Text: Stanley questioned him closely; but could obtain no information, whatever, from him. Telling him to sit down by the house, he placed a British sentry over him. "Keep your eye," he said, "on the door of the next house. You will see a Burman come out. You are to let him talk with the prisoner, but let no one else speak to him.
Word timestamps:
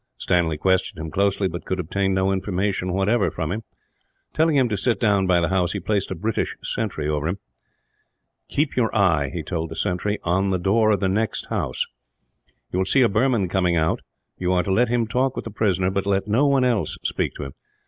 Stanley 0.17 0.57
questioned 0.57 0.99
him 0.99 1.11
closely; 1.11 1.47
but 1.47 1.63
could 1.63 1.79
obtain 1.79 2.11
no 2.11 2.31
information, 2.31 2.91
whatever, 2.91 3.29
from 3.29 3.51
him. 3.51 3.61
Telling 4.33 4.55
him 4.55 4.67
to 4.69 4.75
sit 4.75 4.99
down 4.99 5.27
by 5.27 5.39
the 5.39 5.49
house, 5.49 5.73
he 5.73 5.79
placed 5.79 6.09
a 6.09 6.15
British 6.15 6.57
sentry 6.63 7.07
over 7.07 7.27
him. 7.27 7.37
"Keep 8.49 8.75
your 8.75 8.89
eye," 8.95 9.29
he 9.31 9.43
said, 9.47 10.17
"on 10.23 10.49
the 10.49 10.57
door 10.57 10.89
of 10.89 11.01
the 11.01 11.07
next 11.07 11.45
house. 11.49 11.85
You 12.71 12.79
will 12.79 12.85
see 12.85 13.03
a 13.03 13.09
Burman 13.09 13.47
come 13.47 13.67
out. 13.75 14.01
You 14.39 14.53
are 14.53 14.63
to 14.63 14.71
let 14.71 14.89
him 14.89 15.05
talk 15.05 15.35
with 15.35 15.45
the 15.45 15.51
prisoner, 15.51 15.91
but 15.91 16.07
let 16.07 16.27
no 16.27 16.47
one 16.47 16.63
else 16.63 16.97
speak 17.03 17.35
to 17.35 17.43
him. 17.43 17.53